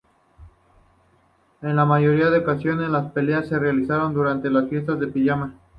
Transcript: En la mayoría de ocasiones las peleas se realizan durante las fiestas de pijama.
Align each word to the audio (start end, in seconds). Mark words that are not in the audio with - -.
En 1.61 1.75
la 1.75 1.85
mayoría 1.85 2.31
de 2.31 2.39
ocasiones 2.39 2.89
las 2.89 3.11
peleas 3.11 3.47
se 3.49 3.59
realizan 3.59 4.15
durante 4.15 4.49
las 4.49 4.67
fiestas 4.67 4.99
de 4.99 5.05
pijama. 5.05 5.59